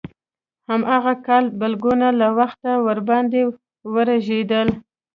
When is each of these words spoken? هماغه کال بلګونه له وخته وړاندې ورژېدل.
هماغه 0.69 1.13
کال 1.25 1.45
بلګونه 1.59 2.07
له 2.19 2.27
وخته 2.39 2.71
وړاندې 2.85 3.41
ورژېدل. 3.93 4.67